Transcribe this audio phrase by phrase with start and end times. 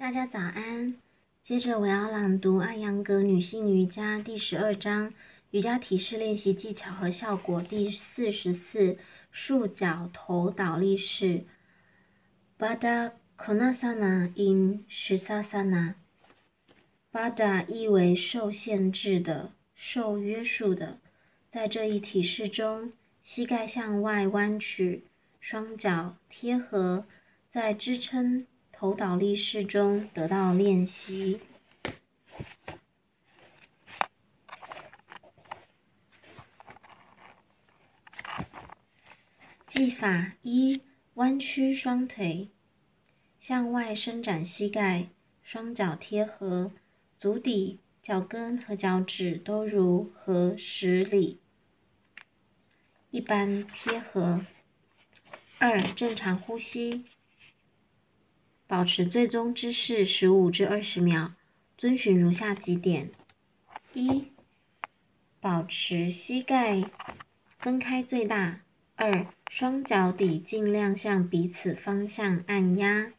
[0.00, 0.94] 大家早安。
[1.42, 5.12] 接着我要朗读《艾扬格女性瑜伽》第十二章
[5.50, 8.96] 瑜伽体式练习技巧和效果第四十四
[9.30, 11.44] 束脚头倒立式。
[12.58, 15.96] Bada Konasana in Shasana）。
[17.12, 20.98] Bada 意为受限制的、受约束的。
[21.52, 25.04] 在这一体式中，膝盖向外弯曲，
[25.40, 27.04] 双脚贴合，
[27.50, 28.46] 在支撑。
[28.80, 31.38] 头倒立式中得到练习。
[39.66, 40.80] 技法一：
[41.12, 42.48] 弯曲双腿，
[43.38, 45.08] 向外伸展膝盖，
[45.42, 46.72] 双脚贴合，
[47.18, 51.38] 足底、脚跟和脚趾都如合十里，
[53.10, 54.46] 一般贴合。
[55.58, 57.04] 二：正常呼吸。
[58.70, 61.32] 保持最终姿势十五至二十秒，
[61.76, 63.10] 遵循如下几点：
[63.94, 64.28] 一、
[65.40, 66.88] 保持膝盖
[67.58, 68.60] 分开最大；
[68.94, 73.10] 二、双脚底尽量向彼此方向按压；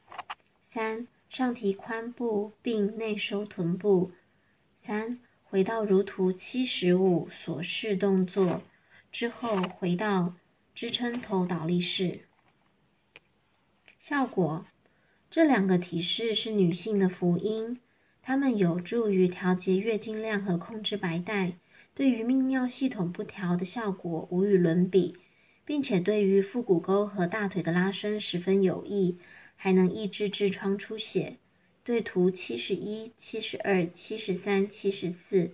[0.64, 4.14] 三、上提髋部并内收臀部；
[4.80, 8.62] 三、回到如图七十五所示动作
[9.12, 10.34] 之后，回到
[10.74, 12.22] 支撑头倒立式。
[14.00, 14.66] 效果。
[15.32, 17.80] 这两个提示是女性的福音，
[18.22, 21.54] 它们有助于调节月经量和控制白带，
[21.96, 25.16] 对于泌尿系统不调的效果无与伦比，
[25.64, 29.18] 并且对于腹股沟和大腿的拉伸十分有益，
[29.56, 31.38] 还能抑制痔疮出血。
[31.86, 35.52] 对图七十一、七十二、七十三、七十四、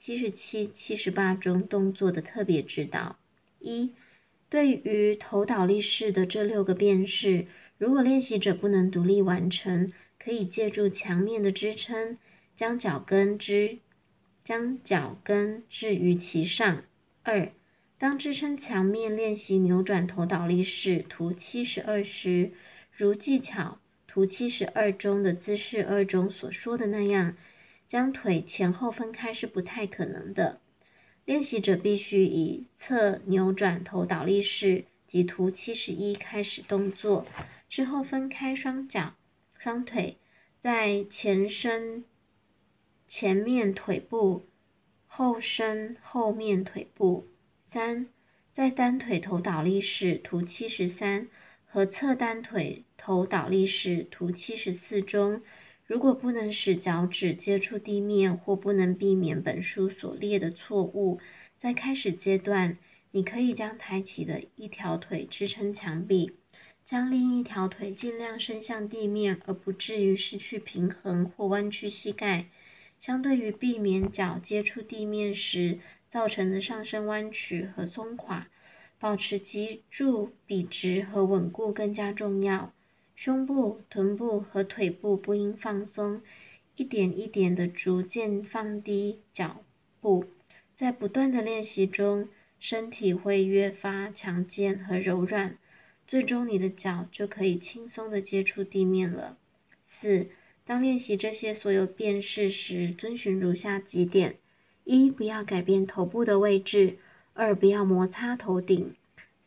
[0.00, 3.16] 七十七、七十八中动作的特别指导。
[3.60, 3.92] 一，
[4.48, 7.46] 对于头倒立式的这六个变式。
[7.80, 12.18] 如果练习者不能独立完成，可以借助墙面的支撑，
[12.54, 13.78] 将脚跟支
[14.44, 16.82] 将脚跟置于其上。
[17.22, 17.50] 二，
[17.96, 22.52] 当支撑墙面练习扭转头倒立式图七十二时，
[22.92, 27.34] 如技巧图七十二中的姿势二中所说的那样，
[27.88, 30.60] 将腿前后分开是不太可能的。
[31.24, 37.24] 练习者必须以侧扭转头倒立式及图七十一开始动作。
[37.70, 39.14] 之后分开双脚、
[39.56, 40.18] 双腿，
[40.60, 42.04] 在前伸
[43.06, 44.48] 前面腿部，
[45.06, 47.28] 后伸后面腿部。
[47.68, 48.08] 三，
[48.50, 51.28] 在单腿头倒立式图七十三
[51.64, 55.40] 和侧单腿头倒立式图七十四中，
[55.86, 61.20] 如果不能使脚趾接触地面，或不能避免本书所列的错误，
[61.56, 62.78] 在开始阶段，
[63.12, 66.32] 你可以将抬起的一条腿支撑墙壁。
[66.90, 72.46] 将另一条腿尽量伸向地面，而不至于失去平衡或弯曲膝盖。
[73.00, 75.78] 相对于避免脚接触地面时
[76.08, 78.48] 造成的上身弯曲和松垮，
[78.98, 82.72] 保持脊柱笔直和稳固更加重要。
[83.14, 86.20] 胸部、臀部和腿部不应放松，
[86.74, 89.62] 一点一点地逐渐放低脚
[90.00, 90.24] 步。
[90.76, 92.28] 在不断的练习中，
[92.58, 95.56] 身体会越发强健和柔软。
[96.10, 99.38] 最终，你的脚就可以轻松地接触地面了。
[99.86, 100.26] 四，
[100.64, 104.34] 当练习这些所有变式时，遵循如下几点：
[104.82, 106.96] 一、不要改变头部的位置；
[107.32, 108.96] 二、不要摩擦头顶；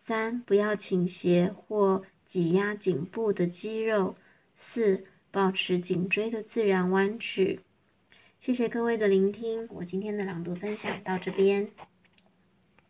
[0.05, 4.15] 三、不要倾斜或挤压颈部的肌肉；
[4.55, 7.59] 四、保持颈椎的自然弯曲。
[8.39, 11.67] 谢谢各位的聆听，我今天的朗读分享到这边。